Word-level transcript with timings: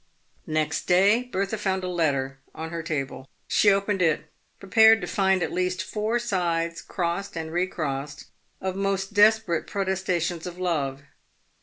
Next 0.47 0.85
day 0.87 1.21
Bertha 1.31 1.59
found 1.59 1.83
a 1.83 1.87
letter 1.87 2.39
on 2.55 2.71
her 2.71 2.81
table'. 2.81 3.29
She 3.47 3.69
opened 3.69 4.01
it, 4.01 4.31
pre 4.59 4.67
pared 4.67 4.99
to 5.01 5.05
find 5.05 5.43
at 5.43 5.51
least 5.51 5.83
four 5.83 6.17
sides— 6.17 6.81
crossed 6.81 7.37
and 7.37 7.51
recrossed— 7.53 8.25
of 8.61 8.75
most 8.75 9.13
desperate 9.13 9.67
protestations 9.67 10.47
of 10.47 10.57
love. 10.57 11.03